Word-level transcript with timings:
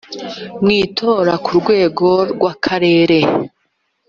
mu 0.63 0.71
itora 0.85 1.33
ku 1.45 1.51
rwego 1.59 2.07
rw’akarere 2.33 3.19